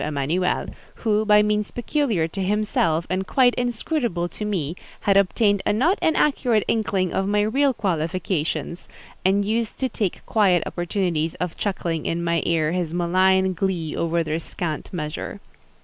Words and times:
Emanuel, 0.03 0.65
who, 1.05 1.23
by 1.25 1.43
means 1.43 1.69
peculiar 1.69 2.27
to 2.27 2.41
himself, 2.41 3.05
and 3.07 3.27
quite 3.27 3.53
inscrutable 3.53 4.27
to 4.27 4.43
me, 4.43 4.75
had 5.01 5.15
obtained 5.15 5.61
a 5.63 5.71
not 5.71 5.99
inaccurate 6.01 6.63
inkling 6.67 7.13
of 7.13 7.27
my 7.27 7.41
real 7.43 7.71
qualifications, 7.71 8.89
and 9.23 9.45
used 9.45 9.77
to 9.77 9.87
take 9.87 10.25
quiet 10.25 10.63
opportunities 10.65 11.35
of 11.35 11.55
chuckling 11.55 12.07
in 12.07 12.23
my 12.23 12.41
ear 12.47 12.71
his 12.71 12.95
malign 12.95 13.53
glee 13.53 13.95
over 13.95 14.23
their 14.23 14.39
scant 14.39 14.91
measure. 14.91 15.39